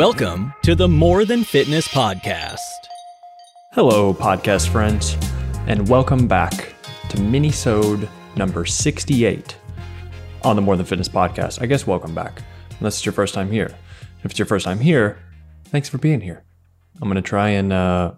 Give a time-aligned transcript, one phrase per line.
[0.00, 2.56] Welcome to the More Than Fitness Podcast.
[3.72, 5.14] Hello, podcast friends,
[5.66, 6.74] and welcome back
[7.10, 9.58] to Minisode number 68
[10.42, 11.60] on the More Than Fitness Podcast.
[11.60, 12.40] I guess welcome back,
[12.78, 13.76] unless it's your first time here.
[14.24, 15.18] If it's your first time here,
[15.64, 16.44] thanks for being here.
[17.02, 18.14] I'm going to try and uh,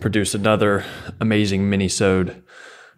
[0.00, 0.84] produce another
[1.22, 2.42] amazing minisode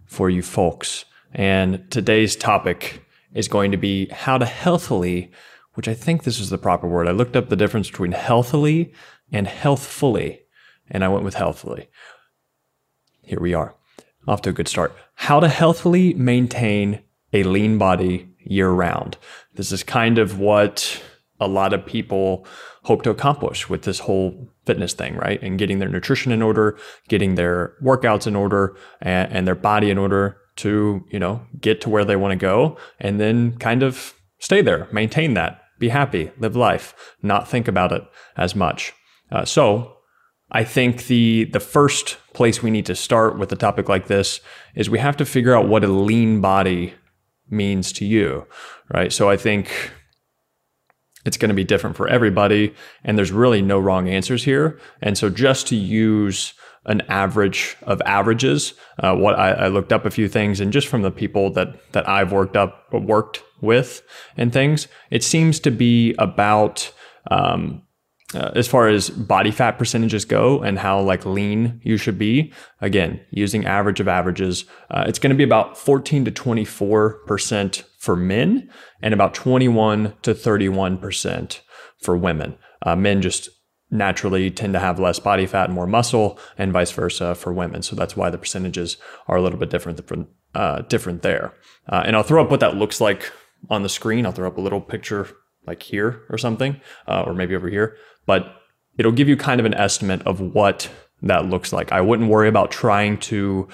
[0.07, 1.05] for you folks.
[1.33, 5.31] And today's topic is going to be how to healthily
[5.75, 7.09] which I think this is the proper word.
[7.09, 8.93] I looked up the difference between healthily
[9.33, 10.43] and healthfully,
[10.91, 11.89] and I went with healthfully.
[13.23, 13.75] Here we are,
[14.27, 14.95] off to a good start.
[15.15, 17.03] How to healthily maintain
[17.33, 19.17] a lean body year round.
[19.55, 21.03] This is kind of what
[21.39, 22.47] a lot of people
[22.83, 25.41] hope to accomplish with this whole fitness thing, right?
[25.43, 26.79] And getting their nutrition in order,
[27.09, 31.81] getting their workouts in order, and, and their body in order to, you know, get
[31.83, 35.89] to where they want to go and then kind of stay there, maintain that be
[35.89, 38.05] happy, live life, not think about it
[38.37, 38.93] as much.
[39.33, 39.97] Uh, so,
[40.53, 44.41] I think the the first place we need to start with a topic like this
[44.75, 46.95] is we have to figure out what a lean body
[47.49, 48.47] means to you,
[48.93, 49.13] right?
[49.13, 49.93] So I think
[51.25, 54.81] it's going to be different for everybody, and there's really no wrong answers here.
[55.03, 56.55] And so just to use
[56.87, 58.75] an average of averages.
[58.99, 61.93] Uh, what I, I, looked up a few things, and just from the people that
[61.93, 64.03] that I've worked up worked with
[64.37, 66.93] and things, it seems to be about
[67.31, 67.83] um,
[68.35, 72.53] uh, as far as body fat percentages go and how like lean you should be.
[72.81, 77.85] Again, using average of averages, uh, it's going to be about 14 to 24 percent
[77.99, 78.71] for men,
[79.03, 81.63] and about 21 to 31 percent
[82.03, 82.57] for women.
[82.83, 83.51] Uh, men just
[83.91, 87.83] naturally tend to have less body fat and more muscle, and vice versa for women.
[87.83, 88.97] So that's why the percentages
[89.29, 91.55] are a little bit different different, uh, different there.
[91.89, 93.33] Uh, and I'll throw up what that looks like
[93.69, 94.27] on the screen.
[94.27, 95.29] I'll throw up a little picture
[95.67, 97.97] like here or something, uh, or maybe over here.
[98.27, 98.55] But
[98.97, 100.91] it'll give you kind of an estimate of what
[101.23, 101.93] that looks like.
[101.93, 103.69] I wouldn't worry about trying to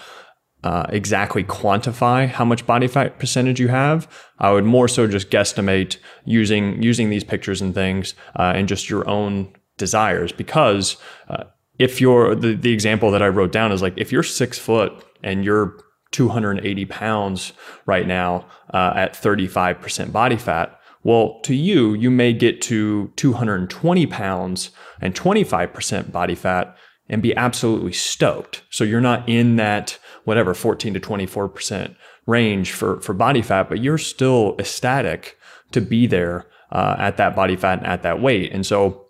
[0.64, 4.08] uh, exactly quantify how much body fat percentage you have.
[4.38, 8.90] I would more so just guesstimate using using these pictures and things uh, and just
[8.90, 10.96] your own desires because
[11.28, 11.44] uh,
[11.78, 14.92] if you're the, the example that I wrote down is like if you're six foot
[15.22, 15.78] and you're
[16.12, 17.52] 280 pounds
[17.84, 24.06] right now uh, at 35% body fat, well, to you, you may get to 220
[24.06, 24.70] pounds
[25.00, 26.76] and 25% body fat
[27.08, 28.62] and be absolutely stoked.
[28.70, 31.94] So you're not in that whatever 14 to 24%
[32.26, 35.38] range for, for body fat, but you're still ecstatic
[35.70, 38.52] to be there uh, at that body fat and at that weight.
[38.52, 39.05] And so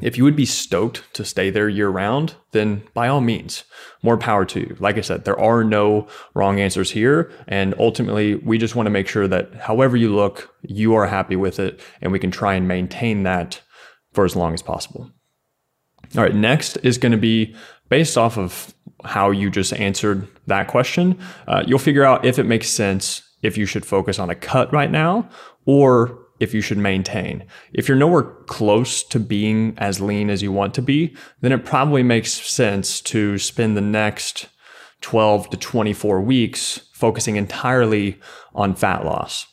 [0.00, 3.64] if you would be stoked to stay there year round, then by all means,
[4.02, 4.76] more power to you.
[4.80, 7.30] Like I said, there are no wrong answers here.
[7.46, 11.36] And ultimately, we just want to make sure that however you look, you are happy
[11.36, 13.60] with it, and we can try and maintain that
[14.12, 15.10] for as long as possible.
[16.16, 17.54] All right, next is going to be
[17.88, 18.74] based off of
[19.04, 21.18] how you just answered that question.
[21.46, 24.72] Uh, you'll figure out if it makes sense if you should focus on a cut
[24.72, 25.28] right now
[25.64, 27.44] or if you should maintain.
[27.72, 31.64] If you're nowhere close to being as lean as you want to be, then it
[31.64, 34.48] probably makes sense to spend the next
[35.02, 38.18] 12 to 24 weeks focusing entirely
[38.54, 39.46] on fat loss.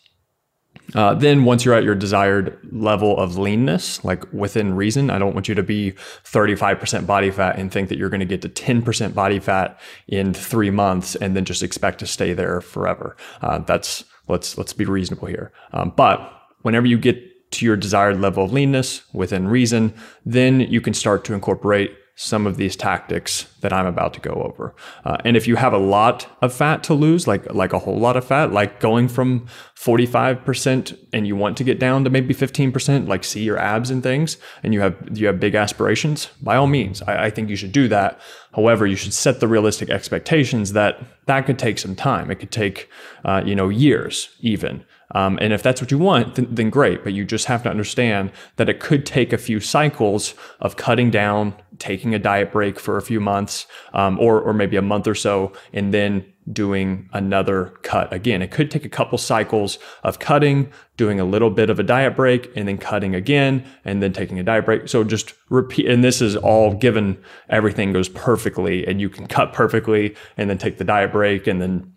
[0.95, 5.35] Uh, then, once you're at your desired level of leanness, like within reason, I don't
[5.35, 8.49] want you to be 35% body fat and think that you're going to get to
[8.49, 13.15] 10% body fat in three months and then just expect to stay there forever.
[13.43, 15.51] Uh, that's let's let's be reasonable here.
[15.73, 19.93] Um, but whenever you get to your desired level of leanness within reason,
[20.25, 24.31] then you can start to incorporate some of these tactics that I'm about to go
[24.31, 24.75] over.
[25.05, 27.97] Uh, and if you have a lot of fat to lose, like like a whole
[27.97, 29.47] lot of fat, like going from
[29.77, 34.03] 45% and you want to get down to maybe 15%, like see your abs and
[34.03, 37.55] things, and you have you have big aspirations, by all means, I, I think you
[37.55, 38.19] should do that.
[38.53, 42.29] However, you should set the realistic expectations that that could take some time.
[42.29, 42.89] It could take
[43.23, 44.83] uh, you know years even.
[45.15, 47.03] Um, and if that's what you want, then, then great.
[47.03, 51.09] But you just have to understand that it could take a few cycles of cutting
[51.09, 55.07] down, taking a diet break for a few months, um, or or maybe a month
[55.07, 58.41] or so, and then doing another cut again.
[58.41, 62.15] It could take a couple cycles of cutting, doing a little bit of a diet
[62.15, 64.87] break, and then cutting again, and then taking a diet break.
[64.87, 65.87] So just repeat.
[65.87, 70.57] And this is all given everything goes perfectly, and you can cut perfectly, and then
[70.57, 71.93] take the diet break, and then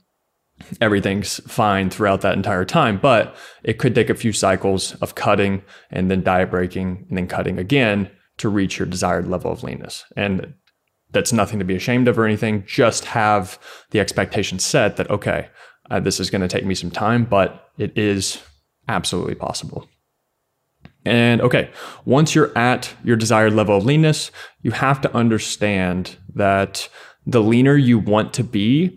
[0.81, 2.99] everything's fine throughout that entire time.
[2.99, 7.27] But it could take a few cycles of cutting and then diet breaking and then
[7.27, 10.05] cutting again to reach your desired level of leanness.
[10.17, 10.55] And
[11.11, 12.65] that's nothing to be ashamed of or anything.
[12.67, 13.59] Just have
[13.91, 15.49] the expectation set that, okay,
[15.91, 18.43] uh, this is going to take me some time, but it is
[18.89, 19.89] absolutely possible.
[21.05, 21.71] And okay,
[22.05, 24.31] once you're at your desired level of leanness,
[24.63, 26.89] you have to understand that
[27.27, 28.97] the leaner you want to be,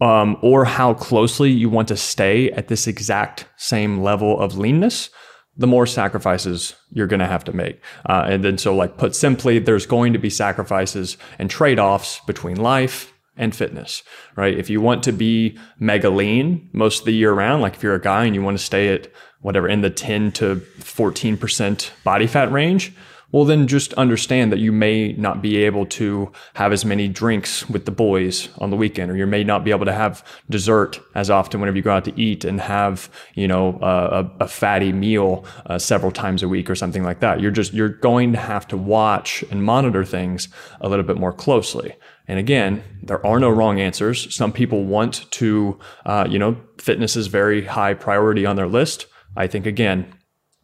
[0.00, 5.10] um, or how closely you want to stay at this exact same level of leanness,
[5.56, 7.82] the more sacrifices you're going to have to make.
[8.06, 12.20] Uh, and then, so like put simply, there's going to be sacrifices and trade offs
[12.26, 14.02] between life and fitness,
[14.36, 14.56] right?
[14.58, 17.94] If you want to be mega lean most of the year round, like if you're
[17.94, 19.08] a guy and you want to stay at
[19.40, 22.92] whatever in the 10 to 14% body fat range,
[23.32, 27.68] well, then just understand that you may not be able to have as many drinks
[27.68, 31.00] with the boys on the weekend, or you may not be able to have dessert
[31.14, 34.92] as often whenever you go out to eat and have, you know, a, a fatty
[34.92, 37.40] meal uh, several times a week or something like that.
[37.40, 40.48] You're just, you're going to have to watch and monitor things
[40.80, 41.94] a little bit more closely.
[42.26, 44.32] And again, there are no wrong answers.
[44.34, 49.06] Some people want to, uh, you know, fitness is very high priority on their list.
[49.36, 50.12] I think, again,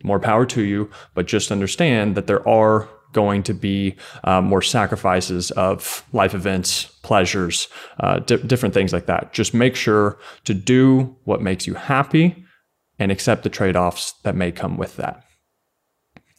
[0.02, 4.60] more power to you, but just understand that there are going to be uh, more
[4.60, 7.68] sacrifices of life events, pleasures,
[8.00, 9.32] uh, di- different things like that.
[9.32, 12.44] Just make sure to do what makes you happy
[12.98, 15.24] and accept the trade offs that may come with that.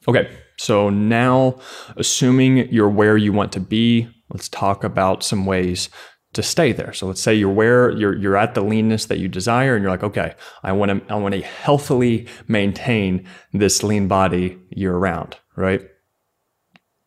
[0.07, 1.59] Okay, so now
[1.95, 5.89] assuming you're where you want to be, let's talk about some ways
[6.37, 6.93] to stay there.
[6.93, 9.91] So let's say you're where you're you're at the leanness that you desire and you're
[9.91, 15.35] like, okay, I want to I want to healthily maintain this lean body year round,
[15.55, 15.81] right?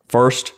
[0.09, 0.53] First,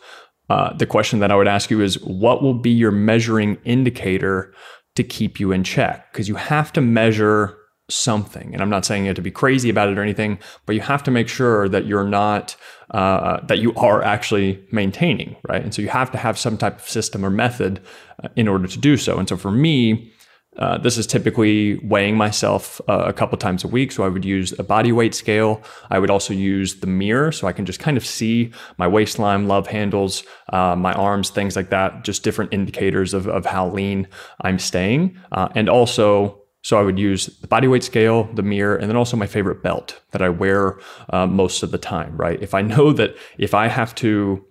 [0.50, 4.52] uh, the question that I would ask you is what will be your measuring indicator
[4.96, 6.12] to keep you in check?
[6.12, 7.56] Because you have to measure
[7.90, 8.52] something.
[8.52, 10.80] And I'm not saying you have to be crazy about it or anything, but you
[10.80, 12.56] have to make sure that you're not,
[12.92, 15.62] uh, that you are actually maintaining, right?
[15.62, 17.80] And so you have to have some type of system or method
[18.22, 19.18] uh, in order to do so.
[19.18, 20.10] And so for me,
[20.56, 23.90] uh, this is typically weighing myself uh, a couple times a week.
[23.90, 25.60] So I would use a body weight scale.
[25.90, 29.48] I would also use the mirror so I can just kind of see my waistline,
[29.48, 30.22] love handles,
[30.52, 34.06] uh, my arms, things like that, just different indicators of, of how lean
[34.42, 35.18] I'm staying.
[35.32, 39.18] And also so I would use the body weight scale, the mirror, and then also
[39.18, 40.78] my favorite belt that I wear
[41.10, 42.42] uh, most of the time, right?
[42.42, 44.42] If I know that if I have to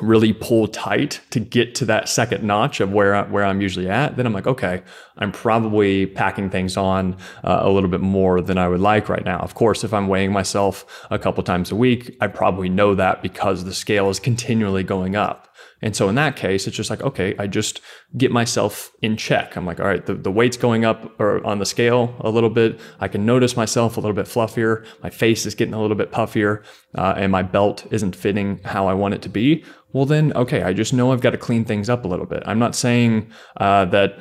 [0.00, 3.88] really pull tight to get to that second notch of where I, where I'm usually
[3.88, 4.82] at, then I'm like, okay,
[5.18, 9.24] I'm probably packing things on uh, a little bit more than I would like right
[9.24, 9.38] now.
[9.40, 13.22] Of course, if I'm weighing myself a couple times a week, I probably know that
[13.22, 15.54] because the scale is continually going up.
[15.82, 17.80] And so in that case, it's just like, okay, I just
[18.16, 19.56] get myself in check.
[19.56, 22.50] I'm like, all right, the, the weight's going up or on the scale a little
[22.50, 22.80] bit.
[22.98, 24.86] I can notice myself a little bit fluffier.
[25.02, 26.64] My face is getting a little bit puffier,
[26.96, 29.64] uh, and my belt isn't fitting how I want it to be.
[29.92, 32.42] Well, then, okay, I just know I've got to clean things up a little bit.
[32.46, 34.18] I'm not saying uh, that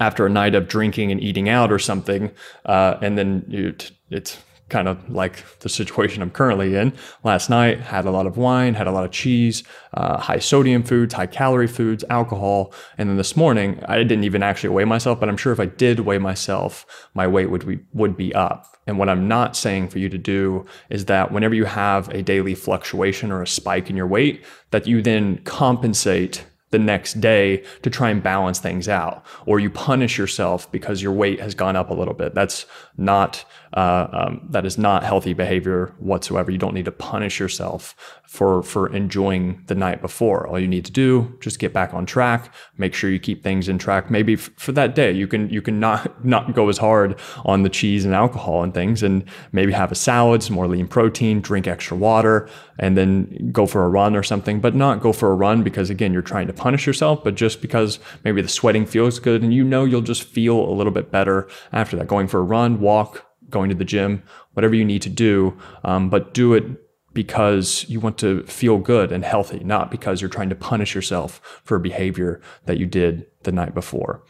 [0.00, 2.30] after a night of drinking and eating out or something,
[2.64, 3.74] uh, and then you,
[4.10, 4.38] it's
[4.68, 6.92] kind of like the situation I'm currently in.
[7.24, 9.62] Last night, had a lot of wine, had a lot of cheese,
[9.94, 12.72] uh, high sodium foods, high calorie foods, alcohol.
[12.98, 15.66] And then this morning, I didn't even actually weigh myself, but I'm sure if I
[15.66, 18.76] did weigh myself, my weight would be, would be up.
[18.86, 22.22] And what I'm not saying for you to do is that whenever you have a
[22.22, 27.64] daily fluctuation or a spike in your weight, that you then compensate the next day
[27.82, 31.76] to try and balance things out, or you punish yourself because your weight has gone
[31.76, 32.34] up a little bit.
[32.34, 32.66] That's
[32.96, 33.44] not
[33.74, 36.50] uh, um, that is not healthy behavior whatsoever.
[36.50, 37.94] You don't need to punish yourself
[38.26, 40.46] for for enjoying the night before.
[40.46, 42.52] All you need to do just get back on track.
[42.76, 44.10] Make sure you keep things in track.
[44.10, 47.62] Maybe f- for that day, you can you can not not go as hard on
[47.62, 51.40] the cheese and alcohol and things, and maybe have a salad, some more lean protein,
[51.40, 52.48] drink extra water,
[52.78, 54.60] and then go for a run or something.
[54.60, 57.60] But not go for a run because again you're trying to punish yourself, but just
[57.60, 61.10] because maybe the sweating feels good and you know you'll just feel a little bit
[61.10, 62.08] better after that.
[62.08, 66.10] Going for a run, walk, going to the gym, whatever you need to do, um,
[66.10, 66.64] but do it
[67.14, 71.60] because you want to feel good and healthy, not because you're trying to punish yourself
[71.64, 74.22] for a behavior that you did the night before.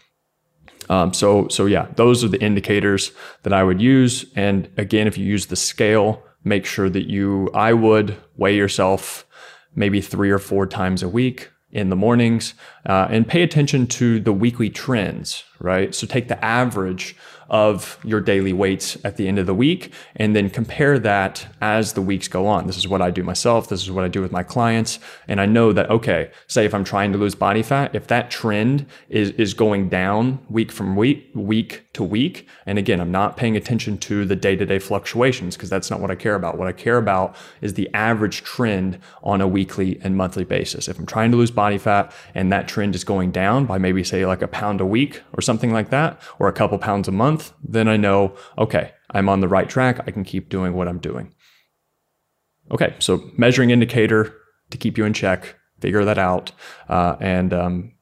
[0.89, 4.25] Um, so, so yeah, those are the indicators that I would use.
[4.35, 9.27] And again, if you use the scale, make sure that you, I would weigh yourself
[9.75, 12.55] maybe three or four times a week in the mornings
[12.87, 15.95] uh, and pay attention to the weekly trends, right?
[15.95, 17.17] So take the average
[17.49, 21.95] of your daily weights at the end of the week and then compare that as
[21.95, 22.67] the weeks go on.
[22.67, 23.69] This is what I do myself.
[23.69, 24.99] This is what I do with my clients.
[25.27, 28.31] And I know that, okay, say if I'm trying to lose body fat, if that
[28.31, 33.37] trend is, is going down week from week, week to week, and again, I'm not
[33.37, 36.59] paying attention to the day to day fluctuations because that's not what I care about.
[36.59, 40.89] What I care about is the average trend on a weekly and monthly basis.
[40.89, 44.05] If I'm trying to lose body fat and that trend is going down by maybe
[44.05, 47.13] say like a pound a week or something like that, or a couple pounds a
[47.13, 50.01] month, month, then I know, okay, I'm on the right track.
[50.07, 51.35] I can keep doing what I'm doing.
[52.71, 54.35] Okay, so measuring indicator
[54.71, 56.53] to keep you in check, figure that out.
[56.89, 57.93] Uh, and um,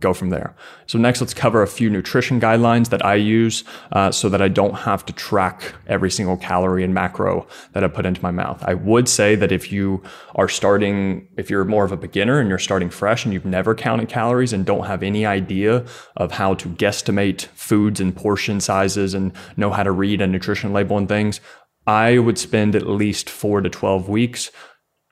[0.00, 0.54] go from there.
[0.86, 4.48] So next, let's cover a few nutrition guidelines that I use uh, so that I
[4.48, 8.62] don't have to track every single calorie and macro that I put into my mouth.
[8.64, 10.02] I would say that if you
[10.36, 13.74] are starting, if you're more of a beginner and you're starting fresh and you've never
[13.74, 15.84] counted calories and don't have any idea
[16.16, 20.72] of how to guesstimate foods and portion sizes and know how to read a nutrition
[20.72, 21.40] label and things,
[21.86, 24.50] I would spend at least four to 12 weeks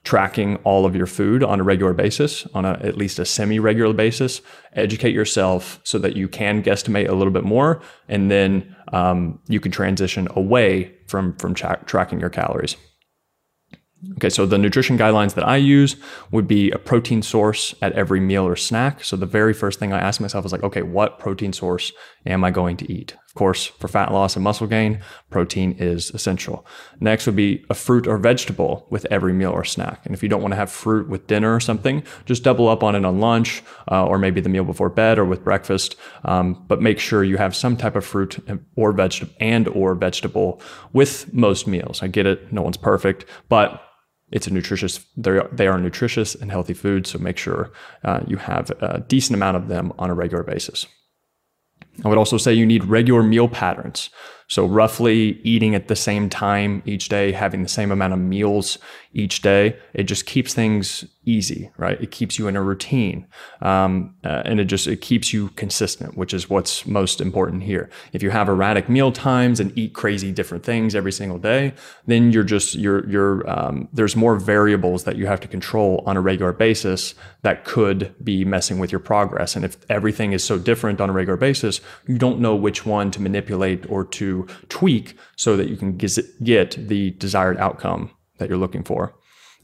[0.06, 3.58] tracking all of your food on a regular basis, on a, at least a semi
[3.58, 4.40] regular basis.
[4.74, 9.58] Educate yourself so that you can guesstimate a little bit more, and then um, you
[9.58, 12.76] can transition away from from tra- tracking your calories.
[14.14, 15.96] Okay, so the nutrition guidelines that I use
[16.30, 19.02] would be a protein source at every meal or snack.
[19.02, 21.92] So the very first thing I ask myself is like, okay, what protein source
[22.24, 23.16] am I going to eat?
[23.36, 26.66] Course, for fat loss and muscle gain, protein is essential.
[27.00, 30.06] Next would be a fruit or vegetable with every meal or snack.
[30.06, 32.82] And if you don't want to have fruit with dinner or something, just double up
[32.82, 35.96] on it on lunch uh, or maybe the meal before bed or with breakfast.
[36.24, 38.38] Um, but make sure you have some type of fruit
[38.74, 40.62] or vegetable and or vegetable
[40.94, 42.02] with most meals.
[42.02, 43.82] I get it, no one's perfect, but
[44.32, 47.70] it's a nutritious they are, they are nutritious and healthy foods so make sure
[48.02, 50.86] uh, you have a decent amount of them on a regular basis
[52.04, 54.10] i would also say you need regular meal patterns
[54.48, 58.78] so, roughly eating at the same time each day, having the same amount of meals
[59.12, 62.00] each day, it just keeps things easy, right?
[62.00, 63.26] It keeps you in a routine,
[63.60, 67.90] um, uh, and it just it keeps you consistent, which is what's most important here.
[68.12, 71.74] If you have erratic meal times and eat crazy different things every single day,
[72.06, 76.16] then you're just you're you're um, there's more variables that you have to control on
[76.16, 79.56] a regular basis that could be messing with your progress.
[79.56, 83.10] And if everything is so different on a regular basis, you don't know which one
[83.10, 84.35] to manipulate or to
[84.68, 89.14] tweak so that you can get the desired outcome that you're looking for.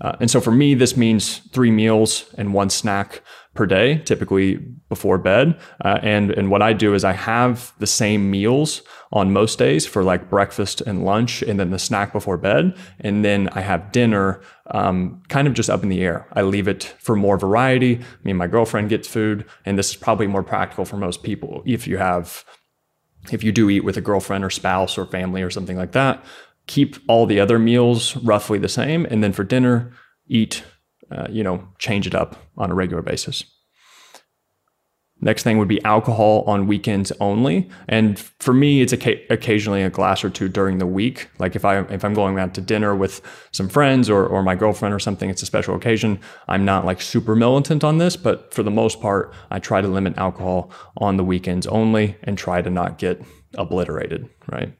[0.02, 3.22] Uh, and so for me, this means three meals and one snack
[3.54, 4.56] per day, typically
[4.88, 5.58] before bed.
[5.84, 9.86] Uh, and and what I do is I have the same meals on most days
[9.86, 13.92] for like breakfast and lunch, and then the snack before bed, and then I have
[13.92, 14.40] dinner,
[14.72, 16.26] um, kind of just up in the air.
[16.32, 17.96] I leave it for more variety.
[18.24, 21.62] Me and my girlfriend gets food, and this is probably more practical for most people
[21.64, 22.44] if you have
[23.30, 26.24] if you do eat with a girlfriend or spouse or family or something like that,
[26.66, 29.06] keep all the other meals roughly the same.
[29.06, 29.92] And then for dinner,
[30.28, 30.64] eat,
[31.10, 33.44] uh, you know, change it up on a regular basis.
[35.24, 37.70] Next thing would be alcohol on weekends only.
[37.88, 41.28] And for me, it's occasionally a glass or two during the week.
[41.38, 44.56] Like if I if I'm going out to dinner with some friends or or my
[44.56, 46.18] girlfriend or something, it's a special occasion.
[46.48, 49.86] I'm not like super militant on this, but for the most part, I try to
[49.86, 53.22] limit alcohol on the weekends only and try to not get
[53.54, 54.76] obliterated, right?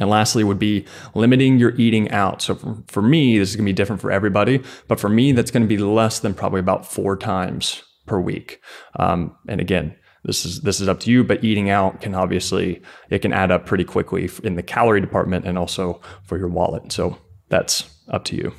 [0.00, 2.40] And lastly, would be limiting your eating out.
[2.40, 5.50] So for, for me, this is gonna be different for everybody, but for me, that's
[5.50, 8.60] gonna be less than probably about four times per week.
[8.98, 9.94] Um, and again,
[10.24, 13.50] this is this is up to you, but eating out can obviously it can add
[13.50, 16.90] up pretty quickly in the calorie department and also for your wallet.
[16.92, 18.52] So that's up to you.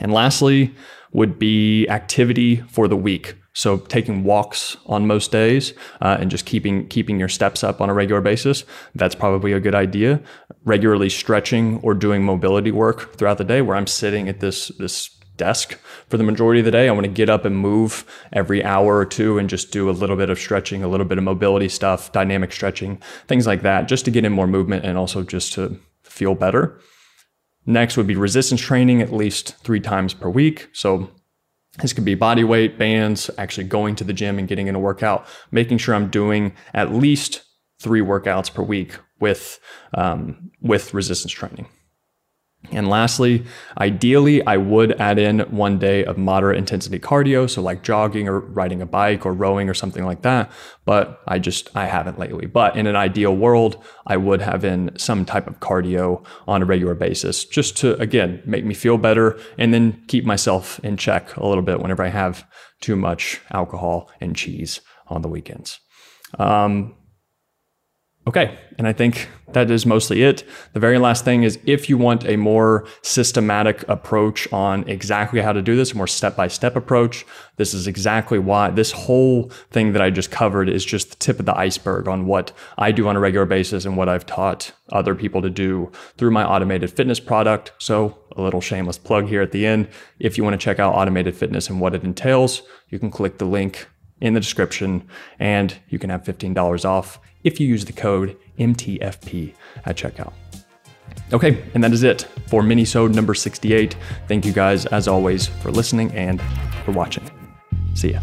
[0.00, 0.74] And lastly,
[1.12, 3.36] would be activity for the week.
[3.52, 7.88] So taking walks on most days uh, and just keeping keeping your steps up on
[7.88, 8.64] a regular basis.
[8.96, 10.20] That's probably a good idea.
[10.64, 15.08] Regularly stretching or doing mobility work throughout the day, where I'm sitting at this this
[15.36, 16.88] desk for the majority of the day.
[16.88, 19.92] I want to get up and move every hour or two and just do a
[19.92, 23.88] little bit of stretching, a little bit of mobility stuff, dynamic stretching, things like that,
[23.88, 26.78] just to get in more movement and also just to feel better.
[27.66, 30.68] Next would be resistance training at least three times per week.
[30.72, 31.10] So
[31.78, 34.80] this could be body weight, bands, actually going to the gym and getting in a
[34.80, 37.42] workout, making sure I'm doing at least
[37.80, 39.58] three workouts per week with
[39.94, 41.66] um, with resistance training.
[42.72, 43.44] And lastly,
[43.78, 48.40] ideally, I would add in one day of moderate intensity cardio, so like jogging or
[48.40, 50.50] riding a bike or rowing or something like that.
[50.84, 52.46] But I just, I haven't lately.
[52.46, 56.66] But in an ideal world, I would have in some type of cardio on a
[56.66, 61.36] regular basis just to, again, make me feel better and then keep myself in check
[61.36, 62.46] a little bit whenever I have
[62.80, 65.80] too much alcohol and cheese on the weekends.
[66.38, 66.96] Um,
[68.26, 70.44] Okay, and I think that is mostly it.
[70.72, 75.52] The very last thing is if you want a more systematic approach on exactly how
[75.52, 77.26] to do this, a more step by step approach,
[77.56, 81.38] this is exactly why this whole thing that I just covered is just the tip
[81.38, 84.72] of the iceberg on what I do on a regular basis and what I've taught
[84.90, 87.72] other people to do through my automated fitness product.
[87.78, 89.88] So, a little shameless plug here at the end.
[90.18, 93.38] If you want to check out automated fitness and what it entails, you can click
[93.38, 93.86] the link
[94.20, 95.06] in the description
[95.38, 99.54] and you can have $15 off if you use the code MTFP
[99.84, 100.32] at checkout.
[101.32, 103.96] Okay, and that is it for Minisode number 68.
[104.28, 106.40] Thank you guys, as always, for listening and
[106.84, 107.28] for watching.
[107.94, 108.20] See ya.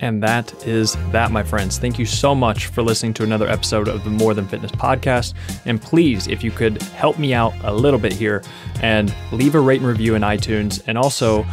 [0.00, 1.78] And that is that, my friends.
[1.78, 5.32] Thank you so much for listening to another episode of the More Than Fitness podcast.
[5.64, 8.42] And please, if you could help me out a little bit here
[8.82, 11.46] and leave a rate and review in iTunes and also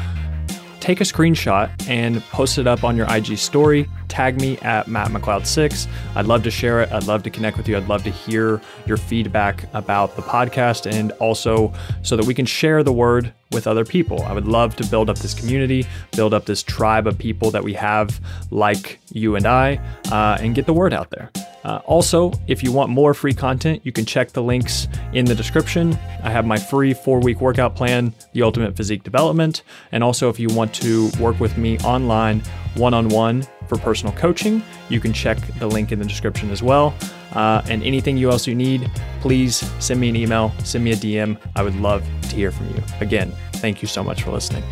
[0.83, 3.87] take a screenshot and post it up on your IG story.
[4.09, 5.87] Tag me at Matt McLeod6.
[6.13, 6.91] I'd love to share it.
[6.91, 7.77] I'd love to connect with you.
[7.77, 11.71] I'd love to hear your feedback about the podcast and also
[12.01, 14.23] so that we can share the word with other people.
[14.23, 15.87] I would love to build up this community,
[16.17, 18.19] build up this tribe of people that we have
[18.51, 19.79] like you and I,
[20.11, 21.31] uh, and get the word out there.
[21.63, 25.35] Uh, also, if you want more free content, you can check the links in the
[25.35, 25.97] description.
[26.21, 29.63] I have my free four week workout plan, The Ultimate Physique Development.
[29.91, 32.41] And also, if you want to work with me online
[32.75, 36.61] one on one for personal coaching, you can check the link in the description as
[36.61, 36.93] well.
[37.31, 38.91] Uh, and anything you else you need,
[39.21, 41.37] please send me an email, send me a DM.
[41.55, 42.83] I would love to hear from you.
[42.99, 44.63] Again, thank you so much for listening.